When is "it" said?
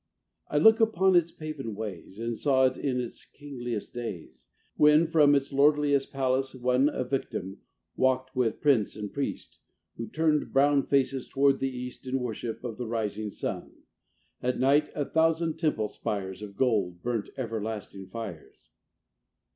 2.65-2.75